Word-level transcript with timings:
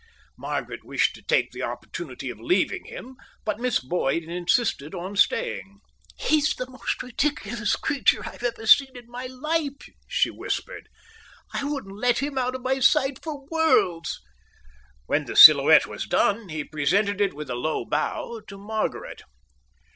Margaret 0.35 0.83
wished 0.83 1.13
to 1.13 1.21
take 1.21 1.51
the 1.51 1.61
opportunity 1.61 2.31
of 2.31 2.39
leaving 2.39 2.85
him, 2.85 3.17
but 3.45 3.59
Miss 3.59 3.79
Boyd 3.79 4.23
insisted 4.23 4.95
on 4.95 5.15
staying. 5.15 5.79
"He's 6.17 6.55
the 6.55 6.67
most 6.67 7.03
ridiculous 7.03 7.75
creature 7.75 8.21
I've 8.27 8.41
ever 8.41 8.65
seen 8.65 8.97
in 8.97 9.07
my 9.07 9.27
life," 9.27 9.89
she 10.07 10.31
whispered. 10.31 10.89
"I 11.53 11.65
wouldn't 11.65 11.99
let 11.99 12.17
him 12.17 12.35
out 12.35 12.55
of 12.55 12.63
my 12.63 12.79
sight 12.79 13.19
for 13.21 13.45
worlds." 13.45 14.19
When 15.05 15.25
the 15.25 15.35
silhouette 15.35 15.85
was 15.85 16.07
done, 16.07 16.49
he 16.49 16.63
presented 16.63 17.21
it 17.21 17.35
with 17.35 17.51
a 17.51 17.53
low 17.55 17.85
bow 17.85 18.41
to 18.47 18.57
Margaret. 18.57 19.21